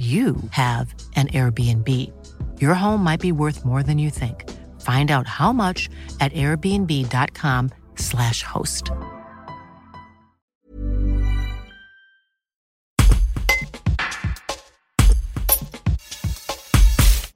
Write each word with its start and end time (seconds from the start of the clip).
you 0.00 0.36
have 0.52 0.94
an 1.14 1.28
Airbnb. 1.28 1.86
Your 2.58 2.72
home 2.72 3.04
might 3.04 3.20
be 3.20 3.32
worth 3.32 3.66
more 3.66 3.82
than 3.82 3.98
you 3.98 4.08
think. 4.08 4.48
Find 4.80 5.10
out 5.10 5.26
how 5.26 5.52
much 5.52 5.90
at 6.20 6.32
airbnb.com/slash 6.32 8.42
host. 8.42 8.90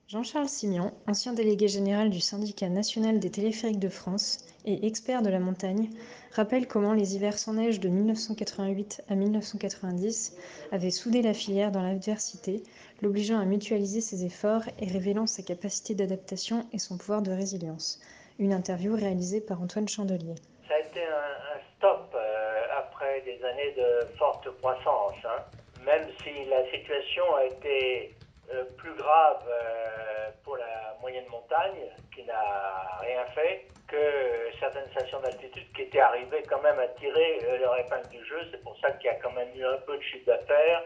Jean-Charles 0.08 0.48
Simion, 0.48 0.94
ancien 1.06 1.34
délégué 1.34 1.68
général 1.68 2.08
du 2.08 2.20
syndicat 2.20 2.70
national 2.70 3.20
des 3.20 3.30
téléphériques 3.30 3.80
de 3.80 3.90
France 3.90 4.38
et 4.64 4.86
expert 4.86 5.22
de 5.22 5.30
la 5.30 5.38
montagne, 5.38 5.90
rappelle 6.32 6.66
comment 6.66 6.92
les 6.92 7.14
hivers 7.16 7.38
sans 7.38 7.54
neige 7.54 7.80
de 7.80 7.88
1988 7.88 9.02
à 9.08 9.14
1990 9.14 10.36
avaient 10.72 10.90
soudé 10.90 11.22
la 11.22 11.34
filière 11.34 11.70
dans 11.70 11.82
l'adversité, 11.82 12.62
l'obligeant 13.02 13.38
à 13.38 13.44
mutualiser 13.44 14.00
ses 14.00 14.24
efforts 14.24 14.64
et 14.80 14.86
révélant 14.86 15.26
sa 15.26 15.42
capacité 15.42 15.94
d'adaptation 15.94 16.66
et 16.72 16.78
son 16.78 16.96
pouvoir 16.98 17.22
de 17.22 17.30
résilience. 17.30 18.00
Une 18.38 18.52
interview 18.52 18.94
réalisée 18.94 19.40
par 19.40 19.62
Antoine 19.62 19.88
Chandelier. 19.88 20.34
Ça 20.66 20.74
a 20.74 20.80
été 20.80 21.04
un, 21.04 21.60
stop 21.76 22.14
euh, 22.14 22.62
après 22.78 23.20
des 23.20 23.44
années 23.44 23.74
de 23.76 24.06
forte 24.16 24.48
croissance, 24.60 25.14
hein. 25.24 25.44
même 25.84 26.08
si 26.22 26.44
la 26.46 26.64
situation 26.70 27.22
a 27.36 27.44
été 27.44 28.14
euh, 28.52 28.64
plus 28.76 28.94
grave 28.94 29.42
euh, 29.46 30.30
pour 30.42 30.56
la 30.56 30.96
moyenne 31.00 31.26
montagne, 31.30 31.90
qui 32.14 32.24
n'a 32.24 32.98
rien 33.00 33.24
fait, 33.34 33.66
que 33.88 34.50
certaines 34.58 34.90
stations 34.90 35.20
d'altitude 35.20 35.72
qui 35.74 35.82
étaient 35.82 36.00
arrivées 36.00 36.42
quand 36.48 36.60
même 36.62 36.78
à 36.78 36.88
tirer 36.88 37.38
euh, 37.44 37.58
leur 37.58 37.78
épingle 37.78 38.08
du 38.08 38.24
jeu. 38.24 38.40
C'est 38.50 38.62
pour 38.62 38.78
ça 38.80 38.90
qu'il 38.92 39.06
y 39.06 39.10
a 39.10 39.16
quand 39.16 39.32
même 39.32 39.48
eu 39.54 39.64
un 39.64 39.78
peu 39.78 39.96
de 39.96 40.02
chiffre 40.02 40.26
d'affaires 40.26 40.82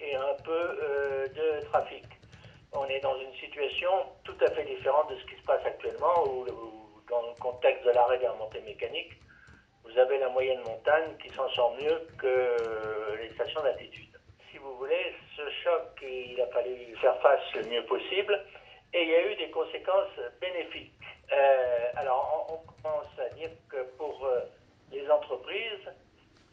et 0.00 0.14
un 0.16 0.34
peu 0.44 0.78
euh, 0.82 1.28
de 1.28 1.64
trafic. 1.66 2.04
On 2.72 2.86
est 2.86 3.00
dans 3.00 3.18
une 3.20 3.34
situation 3.34 3.90
tout 4.24 4.36
à 4.40 4.50
fait 4.50 4.64
différente 4.64 5.10
de 5.10 5.16
ce 5.16 5.24
qui 5.26 5.36
se 5.36 5.44
passe 5.44 5.64
actuellement, 5.64 6.24
où, 6.26 6.46
où 6.48 7.02
dans 7.08 7.22
le 7.22 7.40
contexte 7.40 7.84
de 7.84 7.90
l'arrêt 7.90 8.18
des 8.18 8.28
remontées 8.28 8.62
mécaniques, 8.62 9.12
vous 9.84 9.98
avez 9.98 10.18
la 10.18 10.28
moyenne 10.30 10.60
montagne 10.60 11.16
qui 11.22 11.28
s'en 11.34 11.48
sort 11.50 11.76
mieux 11.80 12.06
que 12.18 13.16
les 13.20 13.32
stations 13.34 13.62
d'altitude 13.62 14.14
si 14.54 14.58
vous 14.58 14.76
voulez, 14.76 15.12
ce 15.36 15.42
choc, 15.64 16.00
il 16.00 16.40
a 16.40 16.46
fallu 16.46 16.96
faire 17.00 17.20
face 17.20 17.42
le 17.56 17.64
mieux 17.64 17.84
possible 17.86 18.40
et 18.92 19.02
il 19.02 19.08
y 19.08 19.14
a 19.16 19.32
eu 19.32 19.34
des 19.34 19.50
conséquences 19.50 20.14
bénéfiques. 20.40 20.92
Euh, 21.32 21.90
alors, 21.96 22.46
on, 22.50 22.82
commence 22.82 23.18
à 23.18 23.28
dire 23.34 23.50
que 23.68 23.82
pour 23.96 24.24
euh, 24.26 24.40
les 24.92 25.08
entreprises, 25.10 25.88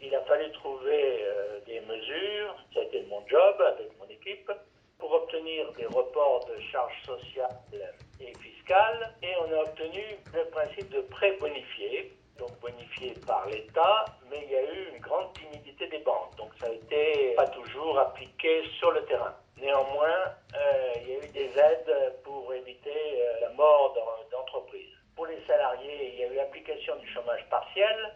il 0.02 0.16
a 0.16 0.22
fallu 0.22 0.52
trouver 0.54 1.24
euh, 1.24 1.60
des 1.66 1.82
mesures, 1.82 2.56
ça 2.74 2.80
a 2.80 2.84
été 2.84 3.06
mon 3.10 3.26
job 3.28 3.62
avec 3.62 3.98
mon 4.00 4.08
équipe, 4.08 4.52
pour 4.98 5.12
obtenir 5.12 5.72
des 5.74 5.86
reports 5.88 6.46
de 6.46 6.60
charges 6.72 7.02
sociales 7.06 7.50
et 8.20 8.34
fiscales 8.38 9.14
et 9.24 9.34
on 9.38 9.52
a 9.52 9.64
obtenu 9.64 10.04
le 10.34 10.46
principe 10.46 10.90
de 10.90 11.02
prêt 11.02 11.36
bonifié 11.40 12.16
donc 12.42 12.60
bonifié 12.60 13.14
par 13.28 13.48
l'État, 13.48 14.06
mais 14.30 14.42
il 14.44 14.52
y 14.52 14.56
a 14.56 14.64
eu 14.64 14.90
une 14.94 15.00
grande 15.00 15.32
timidité 15.34 15.88
des 15.88 16.00
banques. 16.00 16.36
Donc 16.38 16.50
ça 16.60 16.68
a 16.68 16.72
été 16.72 17.36
pas 17.36 17.48
toujours 17.48 18.00
appliqué 18.00 18.64
sur 18.80 18.92
le 18.92 19.06
terrain. 19.06 19.36
Néanmoins, 19.58 20.34
euh, 20.56 20.94
il 21.02 21.10
y 21.10 21.16
a 21.16 21.24
eu 21.24 21.28
des 21.30 21.60
aides 21.60 22.16
pour 22.24 22.52
éviter 22.54 23.22
euh, 23.22 23.42
la 23.42 23.50
mort 23.50 23.96
d'entreprises. 24.32 24.90
Pour 25.16 25.28
les 25.28 25.40
salariés, 25.46 26.14
il 26.14 26.20
y 26.20 26.24
a 26.24 26.28
eu 26.28 26.36
l'application 26.36 26.96
du 26.96 27.08
chômage 27.14 27.46
partiel, 27.50 28.14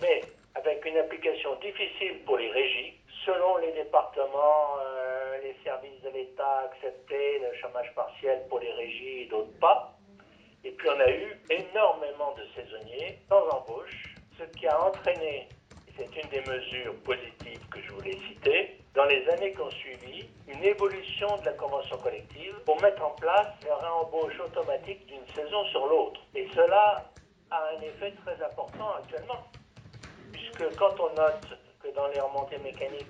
mais 0.00 0.22
avec 0.56 0.81
une 0.92 0.98
application 0.98 1.54
difficile 1.56 2.22
pour 2.26 2.36
les 2.36 2.50
régies. 2.50 2.94
Selon 3.24 3.56
les 3.58 3.72
départements, 3.72 4.76
euh, 4.84 5.38
les 5.42 5.56
services 5.64 6.00
de 6.02 6.10
l'État 6.10 6.70
acceptaient 6.70 7.40
le 7.40 7.56
chômage 7.60 7.94
partiel 7.94 8.42
pour 8.48 8.60
les 8.60 8.72
régies 8.72 9.22
et 9.22 9.26
d'autres 9.26 9.58
pas. 9.58 9.96
Et 10.64 10.70
puis 10.70 10.88
on 10.90 11.00
a 11.00 11.10
eu 11.10 11.40
énormément 11.50 12.34
de 12.36 12.44
saisonniers 12.54 13.18
sans 13.28 13.48
embauche, 13.48 14.14
ce 14.38 14.44
qui 14.58 14.66
a 14.66 14.80
entraîné, 14.80 15.48
et 15.88 15.92
c'est 15.96 16.22
une 16.22 16.28
des 16.28 16.50
mesures 16.50 16.94
positives 17.04 17.68
que 17.70 17.80
je 17.80 17.92
voulais 17.92 18.18
citer, 18.28 18.78
dans 18.94 19.04
les 19.06 19.26
années 19.30 19.52
qui 19.52 19.60
ont 19.60 19.70
suivi, 19.70 20.28
une 20.46 20.62
évolution 20.62 21.38
de 21.38 21.46
la 21.46 21.52
convention 21.52 21.96
collective 21.98 22.54
pour 22.66 22.80
mettre 22.82 23.02
en 23.02 23.10
place 23.12 23.48
la 23.66 23.76
réembauche 23.76 24.38
automatique 24.40 25.06
d'une 25.06 25.26
saison 25.34 25.64
sur 25.66 25.86
l'autre. 25.86 26.20
Et 26.34 26.46
cela 26.54 27.10
a 27.50 27.68
un 27.76 27.80
effet 27.80 28.12
très 28.24 28.42
important 28.44 28.94
actuellement, 28.98 29.21
puisque 30.62 30.78
quand 30.78 30.94
on 31.00 31.14
note 31.14 31.46
que 31.82 31.88
dans 31.94 32.06
les 32.08 32.20
remontées 32.20 32.58
mécaniques, 32.58 33.06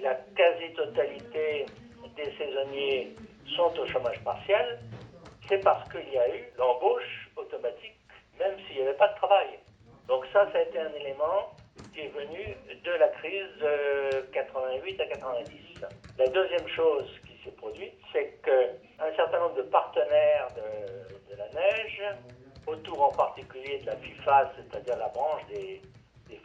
la 0.00 0.14
quasi-totalité 0.36 1.66
des 2.16 2.36
saisonniers 2.36 3.14
sont 3.56 3.72
au 3.78 3.86
chômage 3.86 4.22
partiel, 4.24 4.80
c'est 5.48 5.62
parce 5.62 5.88
qu'il 5.90 6.08
y 6.12 6.18
a 6.18 6.28
eu 6.36 6.44
l'embauche 6.58 7.30
automatique, 7.36 7.96
même 8.38 8.56
s'il 8.66 8.76
n'y 8.76 8.82
avait 8.82 8.96
pas 8.96 9.08
de 9.08 9.16
travail. 9.16 9.58
Donc 10.08 10.24
ça, 10.32 10.50
ça 10.52 10.58
a 10.58 10.62
été 10.62 10.78
un 10.78 10.92
élément 10.92 11.50
qui 11.94 12.00
est 12.00 12.08
venu 12.08 12.56
de 12.84 12.90
la 12.92 13.08
crise 13.08 13.48
de 13.60 14.20
88 14.32 15.00
à 15.00 15.06
90. 15.06 15.80
La 16.18 16.28
deuxième 16.28 16.68
chose 16.68 17.08
qui 17.26 17.42
s'est 17.44 17.56
produite, 17.56 17.94
c'est 18.12 18.40
qu'un 18.42 19.16
certain 19.16 19.40
nombre 19.40 19.56
de 19.56 19.62
partenaires 19.62 20.48
de, 20.56 21.36
la 21.36 21.48
neige, 21.48 22.02
autour 22.66 23.02
en 23.02 23.12
particulier 23.12 23.78
de 23.78 23.86
la 23.86 23.96
FIFA, 23.96 24.52
c'est-à-dire 24.56 24.96
la 24.96 25.08
branche 25.08 25.44
des 25.48 25.80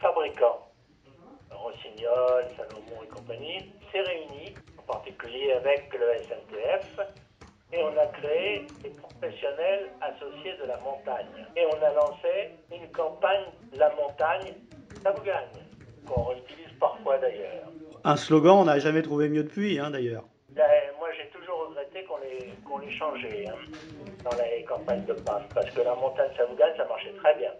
fabricants, 0.00 0.68
Rossignol, 1.50 2.44
Salomon 2.56 3.02
et 3.04 3.08
compagnie, 3.08 3.72
s'est 3.92 4.00
réunis, 4.00 4.54
en 4.78 4.82
particulier 4.82 5.52
avec 5.52 5.92
le 5.92 6.22
SNTF, 6.22 7.00
et 7.72 7.82
on 7.82 7.98
a 7.98 8.06
créé 8.06 8.66
des 8.82 8.90
professionnels 8.90 9.90
associés 10.00 10.54
de 10.60 10.66
la 10.66 10.78
montagne. 10.78 11.26
Et 11.56 11.66
on 11.66 11.82
a 11.82 11.92
lancé 11.92 12.50
une 12.72 12.90
campagne 12.92 13.44
La 13.76 13.90
montagne, 13.94 14.54
ça 15.02 15.10
vous 15.10 15.22
gagne, 15.22 15.48
qu'on 16.06 16.22
réutilise 16.22 16.72
parfois 16.80 17.18
d'ailleurs. 17.18 17.68
Un 18.04 18.16
slogan, 18.16 18.56
on 18.60 18.64
n'a 18.64 18.78
jamais 18.78 19.02
trouvé 19.02 19.28
mieux 19.28 19.42
depuis, 19.42 19.78
hein, 19.78 19.90
d'ailleurs. 19.90 20.24
Ben, 20.50 20.64
moi, 20.98 21.08
j'ai 21.16 21.28
toujours 21.28 21.68
regretté 21.68 22.04
qu'on 22.04 22.16
l'ait 22.18 22.48
qu'on 22.64 22.80
changé 22.90 23.46
hein, 23.48 23.54
dans 24.24 24.36
les 24.38 24.64
campagnes 24.64 25.04
de 25.04 25.12
passe, 25.12 25.42
parce 25.54 25.70
que 25.70 25.82
la 25.82 25.94
montagne, 25.94 26.30
ça 26.36 26.46
vous 26.46 26.56
gagne, 26.56 26.76
ça 26.76 26.86
marchait 26.86 27.12
très 27.12 27.34
bien. 27.36 27.52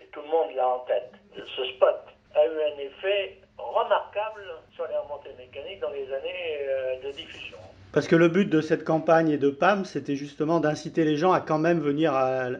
Et 0.00 0.06
tout 0.08 0.20
le 0.20 0.28
monde 0.28 0.54
l'a 0.54 0.68
en 0.68 0.80
tête. 0.80 1.12
Ce 1.34 1.64
spot 1.64 2.04
a 2.34 2.46
eu 2.46 2.62
un 2.74 2.78
effet 2.78 3.38
remarquable 3.56 4.42
sur 4.74 4.86
les 4.86 4.96
remontées 4.96 5.34
mécaniques 5.38 5.80
dans 5.80 5.90
les 5.90 6.12
années 6.12 6.58
euh, 6.60 7.00
de 7.00 7.10
diffusion. 7.12 7.58
Parce 7.96 8.08
que 8.08 8.16
le 8.16 8.28
but 8.28 8.44
de 8.44 8.60
cette 8.60 8.84
campagne 8.84 9.30
et 9.30 9.38
de 9.38 9.48
PAM, 9.48 9.86
c'était 9.86 10.16
justement 10.16 10.60
d'inciter 10.60 11.02
les 11.02 11.16
gens 11.16 11.32
à 11.32 11.40
quand 11.40 11.56
même 11.56 11.80
venir 11.80 12.12
à, 12.12 12.50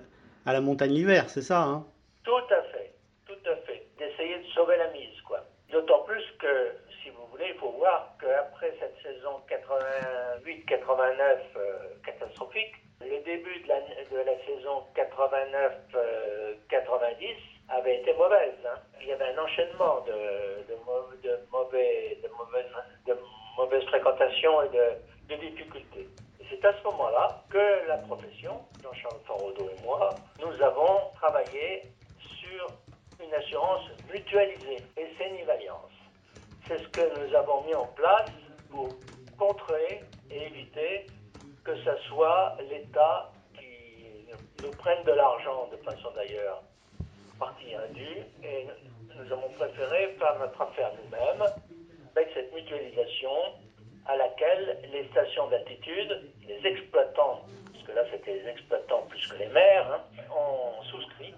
la 0.46 0.60
montagne 0.62 0.92
l'hiver, 0.92 1.28
c'est 1.28 1.42
ça 1.42 1.60
hein? 1.60 1.84
Tout 2.24 2.46
à 2.48 2.62
fait, 2.72 2.94
tout 3.26 3.44
à 3.44 3.54
fait. 3.66 3.84
D'essayer 3.98 4.38
de 4.38 4.46
sauver 4.54 4.78
la 4.78 4.90
mise, 4.92 5.20
quoi. 5.26 5.44
D'autant 5.70 6.04
plus 6.04 6.24
que, 6.38 6.72
si 7.02 7.10
vous 7.10 7.26
voulez, 7.30 7.52
il 7.52 7.60
faut 7.60 7.68
voir 7.72 8.16
qu'après 8.18 8.72
cette 8.80 8.96
saison 9.02 9.42
88-89 9.50 10.40
euh, 10.48 11.80
catastrophique, 12.06 12.72
le 13.02 13.22
début 13.22 13.60
de 13.60 13.68
la, 13.68 13.80
saison 14.46 14.84
89-90 14.96 15.36
euh, 15.96 16.54
avait 17.68 18.00
été 18.00 18.14
mauvaise. 18.14 18.56
Hein. 18.64 18.78
Il 19.02 19.08
y 19.08 19.12
avait 19.12 19.34
un 19.36 19.42
enchaînement 19.44 20.00
de, 20.06 20.12
de, 20.66 20.76
de, 21.28 21.28
de 23.06 23.18
mauvaise 23.58 23.84
fréquentation 23.84 24.62
et 24.62 24.68
de, 24.70 24.96
de 25.28 25.36
difficultés. 25.36 26.08
C'est 26.48 26.64
à 26.64 26.72
ce 26.78 26.84
moment-là 26.84 27.42
que 27.50 27.88
la 27.88 27.98
profession, 27.98 28.60
Jean-Charles 28.82 29.20
Forodo 29.26 29.68
et 29.68 29.84
moi, 29.84 30.20
nous 30.38 30.62
avons 30.62 31.10
travaillé 31.14 31.82
sur 32.18 32.72
une 33.24 33.34
assurance 33.34 33.90
mutualisée 34.12 34.84
et 34.96 35.06
sénivaliance. 35.18 35.90
C'est 36.68 36.78
ce 36.78 36.88
que 36.88 37.26
nous 37.26 37.34
avons 37.34 37.62
mis 37.62 37.74
en 37.74 37.86
place 37.86 38.30
pour 38.70 38.96
contrer 39.38 40.04
et 40.30 40.46
éviter 40.46 41.10
que 41.64 41.76
ce 41.76 41.96
soit 42.08 42.56
l'État 42.70 43.32
qui 43.54 44.28
nous 44.62 44.72
prenne 44.72 45.02
de 45.04 45.12
l'argent 45.12 45.68
de 45.72 45.76
façon 45.78 46.10
d'ailleurs 46.14 46.62
partie 47.38 47.74
indue 47.74 48.24
et 48.42 48.66
nous 49.14 49.32
avons 49.32 49.48
préféré 49.50 50.14
faire 50.18 50.38
notre 50.38 50.60
affaire 50.60 50.92
nous-mêmes 51.02 51.44
avec 52.14 52.28
cette 52.34 52.52
mutualisation 52.54 53.30
à 54.08 54.16
laquelle 54.16 54.78
les 54.92 55.04
stations 55.08 55.48
d'altitude, 55.48 56.22
les 56.46 56.68
exploitants, 56.68 57.42
parce 57.72 57.84
que 57.84 57.92
là 57.92 58.02
c'était 58.10 58.34
les 58.34 58.50
exploitants 58.50 59.06
plus 59.08 59.26
que 59.28 59.38
les 59.38 59.48
maires, 59.48 60.00
hein, 60.18 60.22
ont 60.30 60.82
souscrit. 60.84 61.34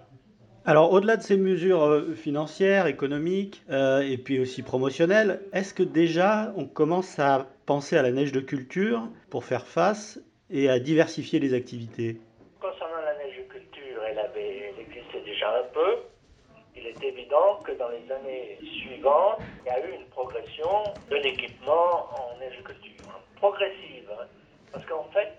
Alors 0.65 0.91
au-delà 0.91 1.17
de 1.17 1.21
ces 1.21 1.37
mesures 1.37 1.83
euh, 1.83 2.13
financières, 2.13 2.87
économiques 2.87 3.63
euh, 3.69 4.01
et 4.01 4.17
puis 4.17 4.39
aussi 4.39 4.61
promotionnelles, 4.61 5.41
est-ce 5.53 5.73
que 5.73 5.83
déjà 5.83 6.53
on 6.57 6.65
commence 6.65 7.17
à 7.17 7.47
penser 7.65 7.97
à 7.97 8.01
la 8.01 8.11
neige 8.11 8.31
de 8.31 8.41
culture 8.41 9.01
pour 9.29 9.45
faire 9.45 9.65
face 9.65 10.19
et 10.49 10.69
à 10.69 10.79
diversifier 10.79 11.39
les 11.39 11.53
activités? 11.53 12.19
Concernant 12.59 13.01
la 13.03 13.15
neige 13.23 13.37
de 13.37 13.51
culture, 13.51 14.01
elle, 14.07 14.19
avait, 14.19 14.73
elle 14.73 14.81
existait 14.81 15.21
déjà 15.25 15.59
un 15.59 15.63
peu. 15.73 15.97
Est 16.89 17.03
évident 17.03 17.59
que 17.63 17.71
dans 17.73 17.89
les 17.89 18.11
années 18.11 18.57
suivantes, 18.81 19.37
il 19.63 19.67
y 19.67 19.69
a 19.69 19.79
eu 19.85 19.93
une 19.93 20.07
progression 20.07 20.83
de 21.07 21.17
l'équipement 21.17 22.09
en 22.15 22.63
culture, 22.63 23.05
hein. 23.09 23.19
progressive. 23.35 24.09
Hein. 24.11 24.25
parce 24.71 24.83
qu'en 24.87 25.03
fait, 25.13 25.37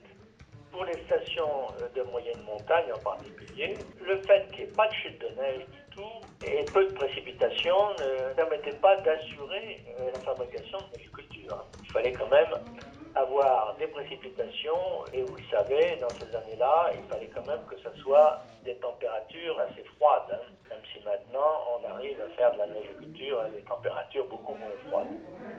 pour 0.70 0.84
les 0.84 0.96
stations 1.06 1.66
euh, 1.82 1.88
de 1.96 2.08
moyenne 2.10 2.40
montagne 2.44 2.92
en 2.94 2.98
particulier, 2.98 3.76
le 4.00 4.20
fait 4.22 4.46
qu'il 4.50 4.64
n'y 4.64 4.70
ait 4.70 4.74
pas 4.74 4.86
de 4.86 4.94
chute 4.94 5.20
de 5.20 5.28
neige 5.40 5.66
du 5.66 5.96
tout 5.96 6.46
et 6.46 6.64
peu 6.72 6.86
de 6.86 6.92
précipitations 6.92 7.90
ne 7.98 8.32
permettait 8.34 8.76
pas 8.76 8.96
d'assurer 8.98 9.82
euh, 9.98 10.10
la 10.14 10.20
fabrication 10.20 10.78
de 10.78 10.84
l'agriculture. 10.92 11.54
Hein. 11.54 11.64
Il 11.82 11.90
fallait 11.90 12.12
quand 12.12 12.28
même 12.28 12.54
avoir 13.16 13.74
des 13.76 13.88
précipitations 13.88 15.04
et 15.12 15.22
vous 15.22 15.36
le 15.36 15.42
savez, 15.50 15.98
dans 16.00 16.10
ces 16.10 16.34
années-là, 16.34 16.92
il 16.94 17.02
fallait 17.12 17.30
quand 17.34 17.46
même 17.46 17.64
que 17.68 17.76
ce 17.76 18.00
soit 18.00 18.40
des 18.64 18.76
températures 18.76 19.58
assez 19.60 19.82
froides, 19.96 20.40
si 20.92 21.04
maintenant 21.04 21.50
on 21.74 21.88
arrive 21.88 22.16
à 22.20 22.28
faire 22.36 22.52
de 22.52 22.58
la 22.58 22.66
culture 22.98 23.40
à 23.40 23.48
des 23.50 23.62
températures 23.62 24.26
beaucoup 24.28 24.54
moins 24.54 24.70
froides. 24.88 25.06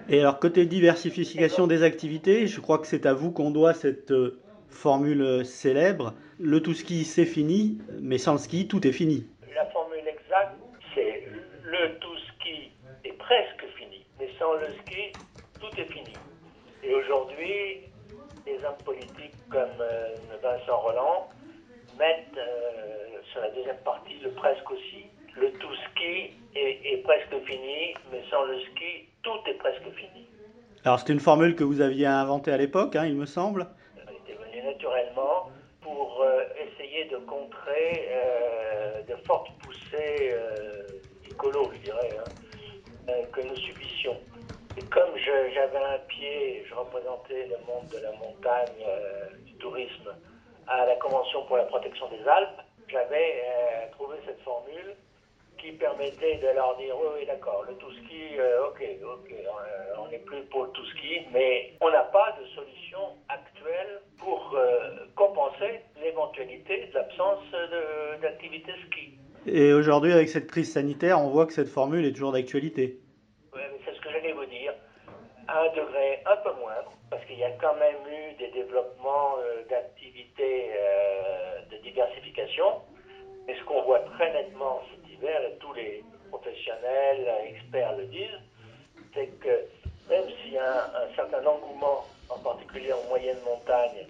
Et 0.09 0.19
alors 0.19 0.39
côté 0.39 0.65
diversification 0.65 1.67
des 1.67 1.83
activités, 1.83 2.47
je 2.47 2.59
crois 2.59 2.79
que 2.79 2.87
c'est 2.87 3.05
à 3.05 3.13
vous 3.13 3.31
qu'on 3.31 3.51
doit 3.51 3.73
cette 3.73 4.11
euh, 4.11 4.39
formule 4.69 5.45
célèbre, 5.45 6.13
le 6.39 6.61
tout 6.61 6.73
ski 6.73 7.03
c'est 7.03 7.25
fini, 7.25 7.79
mais 7.99 8.17
sans 8.17 8.33
le 8.33 8.39
ski 8.39 8.67
tout 8.67 8.85
est 8.87 8.91
fini. 8.91 9.27
La 9.55 9.65
formule 9.67 10.07
exacte, 10.07 10.55
c'est 10.95 11.27
le 11.63 11.99
tout 11.99 12.17
ski 12.35 12.71
est 13.05 13.17
presque 13.17 13.65
fini, 13.77 14.05
mais 14.19 14.29
sans 14.39 14.53
le 14.53 14.67
ski 14.81 15.13
tout 15.59 15.79
est 15.79 15.91
fini. 15.91 16.13
Et 16.83 16.95
aujourd'hui, 16.95 17.81
les 18.45 18.57
hommes 18.65 18.81
politiques 18.83 19.35
comme 19.49 19.69
euh, 19.79 20.15
Vincent 20.41 20.77
Roland 20.79 21.29
mettent 21.99 22.37
euh, 22.37 23.21
sur 23.31 23.41
la 23.41 23.49
deuxième 23.51 23.77
partie 23.85 24.17
le 24.23 24.31
presque 24.31 24.69
aussi. 24.71 25.05
Le 25.39 25.51
tout 25.53 25.75
ski 25.89 26.31
est, 26.55 27.03
presque 27.03 27.45
fini, 27.45 27.93
mais 28.11 28.21
sans 28.29 28.43
le 28.43 28.59
ski, 28.59 29.07
tout 29.23 29.39
est 29.47 29.53
presque 29.55 29.89
fini. 29.95 30.27
Alors 30.83 30.99
c'est 30.99 31.13
une 31.13 31.19
formule 31.19 31.55
que 31.55 31.63
vous 31.63 31.81
aviez 31.81 32.07
inventée 32.07 32.51
à 32.51 32.57
l'époque, 32.57 32.95
hein, 32.95 33.05
il 33.05 33.15
me 33.15 33.25
semble. 33.25 33.67
Elle 33.95 34.15
était 34.15 34.43
venue 34.43 34.63
naturellement 34.63 35.49
pour 35.81 36.21
euh, 36.21 36.43
essayer 36.59 37.05
de 37.05 37.17
contrer 37.17 38.09
de 39.07 39.15
fortes 39.25 39.51
poussées 39.59 40.35
écolo, 41.29 41.71
je 41.73 41.79
dirais, 41.79 42.09
hein, 42.17 43.13
que 43.31 43.41
nous 43.41 43.55
subissions. 43.55 44.17
Et 44.77 44.83
comme 44.83 45.17
j'avais 45.17 45.77
un 45.77 45.99
pied, 46.07 46.63
je 46.67 46.73
représentais 46.73 47.47
le 47.47 47.57
monde 47.65 47.87
de 47.91 47.97
la 47.97 48.11
montagne, 48.13 48.85
euh, 48.87 49.25
du 49.45 49.53
tourisme, 49.55 50.15
à 50.67 50.85
la 50.85 50.95
Convention 50.95 51.43
pour 51.45 51.57
la 51.57 51.63
protection 51.63 52.07
des 52.09 52.25
Alpes, 52.25 52.61
j'avais 52.87 53.43
euh, 53.43 53.91
trouvé 53.91 54.17
cette 54.25 54.39
formule 54.41 54.95
qui 55.61 55.71
permettait 55.73 56.37
de 56.37 56.47
leur 56.55 56.75
dire 56.77 56.95
oui, 56.99 57.07
oui 57.19 57.25
d'accord, 57.25 57.63
le 57.67 57.75
tout 57.75 57.91
ski, 57.91 58.37
euh, 58.39 58.67
ok, 58.67 58.83
ok, 59.03 59.33
on 59.99 60.07
n'est 60.09 60.19
plus 60.19 60.41
pour 60.51 60.65
le 60.65 60.71
tout 60.71 60.85
ski, 60.87 61.21
mais 61.31 61.73
on 61.81 61.89
n'a 61.89 62.03
pas 62.03 62.35
de 62.39 62.45
solution 62.47 62.99
actuelle 63.29 64.01
pour 64.17 64.55
compenser 65.15 65.81
l'éventualité 66.01 66.87
de 66.87 66.93
l'absence 66.93 67.43
d'activité 68.21 68.71
ski. 68.87 69.17
Et 69.47 69.73
aujourd'hui, 69.73 70.11
avec 70.11 70.29
cette 70.29 70.47
crise 70.47 70.71
sanitaire, 70.71 71.19
on 71.19 71.29
voit 71.29 71.45
que 71.45 71.53
cette 71.53 71.69
formule 71.69 72.05
est 72.05 72.11
toujours 72.11 72.31
d'actualité 72.31 72.99
à 75.51 75.63
un 75.63 75.69
degré 75.69 76.23
un 76.25 76.37
peu 76.37 76.53
moindre, 76.59 76.91
parce 77.09 77.23
qu'il 77.25 77.37
y 77.37 77.43
a 77.43 77.51
quand 77.59 77.75
même 77.75 77.99
eu 78.07 78.33
des 78.37 78.51
développements 78.51 79.35
euh, 79.39 79.63
d'activités 79.69 80.71
euh, 80.71 81.61
de 81.69 81.77
diversification. 81.83 82.81
Mais 83.47 83.55
ce 83.57 83.63
qu'on 83.65 83.81
voit 83.83 83.99
très 84.15 84.31
nettement 84.31 84.81
tous 85.59 85.73
les 85.73 86.03
professionnels, 86.29 87.27
experts 87.47 87.97
le 87.97 88.05
disent, 88.05 88.41
c'est 89.13 89.27
que 89.39 89.67
même 90.09 90.25
s'il 90.41 90.53
y 90.53 90.57
a 90.57 90.85
un, 90.85 91.15
certain 91.15 91.45
engouement, 91.45 92.05
en 92.29 92.39
particulier 92.39 92.93
en 92.93 93.03
moyenne 93.09 93.37
montagne, 93.45 94.07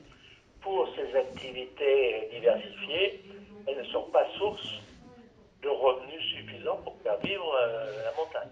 pour 0.62 0.88
ces 0.96 1.16
activités 1.18 2.30
diversifiées, 2.32 3.24
elles 3.68 3.78
ne 3.78 3.84
sont 3.86 4.04
pas 4.12 4.26
source 4.38 4.80
de 5.62 5.70
revenus 5.70 6.24
suffisants 6.36 6.78
pour 6.84 6.98
faire 7.04 7.18
vivre 7.18 7.54
euh, 7.56 8.04
la 8.06 8.12
montagne. 8.14 8.50